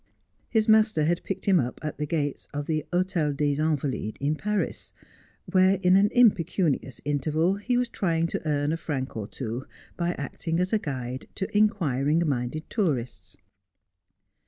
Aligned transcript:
His 0.49 0.67
master 0.67 1.03
had 1.03 1.23
picked 1.23 1.45
him 1.45 1.59
up 1.59 1.79
at 1.83 1.99
the 1.99 2.07
gates 2.07 2.47
of 2.55 2.65
the 2.65 2.83
Hotel 2.91 3.31
des 3.33 3.61
Invalides 3.61 4.17
in 4.19 4.33
Paris, 4.33 4.93
where, 5.51 5.75
in 5.83 5.95
an 5.95 6.09
impecunious 6.11 6.97
in 7.05 7.19
terval, 7.19 7.61
he 7.61 7.77
was 7.77 7.87
trying 7.87 8.25
to 8.25 8.41
earn 8.47 8.71
a 8.71 8.77
franc 8.77 9.15
or 9.15 9.27
two 9.27 9.63
by 9.97 10.13
acting 10.17 10.59
as 10.59 10.71
guide 10.81 11.27
to 11.35 11.55
inquiring 11.55 12.27
minded 12.27 12.67
tourists. 12.67 13.37